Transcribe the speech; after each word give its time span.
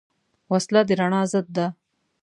وسله 0.51 0.81
د 0.87 0.89
رڼا 0.99 1.21
ضد 1.31 1.47
ده 1.57 1.67